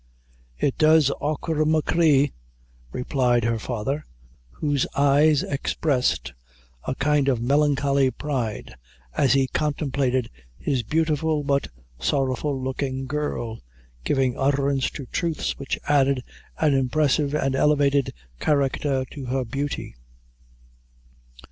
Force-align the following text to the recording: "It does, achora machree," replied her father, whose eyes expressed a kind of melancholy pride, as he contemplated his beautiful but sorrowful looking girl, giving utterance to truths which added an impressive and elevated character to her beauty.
"It 0.57 0.79
does, 0.79 1.11
achora 1.21 1.63
machree," 1.63 2.31
replied 2.91 3.43
her 3.43 3.59
father, 3.59 4.03
whose 4.49 4.87
eyes 4.95 5.43
expressed 5.43 6.33
a 6.87 6.95
kind 6.95 7.27
of 7.27 7.39
melancholy 7.39 8.09
pride, 8.09 8.73
as 9.15 9.33
he 9.33 9.45
contemplated 9.49 10.31
his 10.57 10.81
beautiful 10.81 11.43
but 11.43 11.67
sorrowful 11.99 12.59
looking 12.59 13.05
girl, 13.05 13.59
giving 14.03 14.35
utterance 14.39 14.89
to 14.89 15.05
truths 15.05 15.59
which 15.59 15.77
added 15.87 16.23
an 16.57 16.73
impressive 16.73 17.35
and 17.35 17.55
elevated 17.55 18.11
character 18.39 19.05
to 19.11 19.25
her 19.25 19.45
beauty. 19.45 19.95